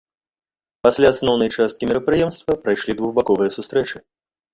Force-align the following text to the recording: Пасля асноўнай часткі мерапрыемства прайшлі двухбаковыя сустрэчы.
Пасля 0.85 1.07
асноўнай 1.13 1.49
часткі 1.57 1.89
мерапрыемства 1.89 2.57
прайшлі 2.63 2.95
двухбаковыя 3.03 3.53
сустрэчы. 3.59 3.97